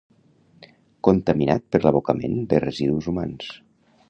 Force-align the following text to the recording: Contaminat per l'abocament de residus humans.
Contaminat 1.07 1.67
per 1.77 1.83
l'abocament 1.85 2.41
de 2.55 2.65
residus 2.67 3.13
humans. 3.13 3.55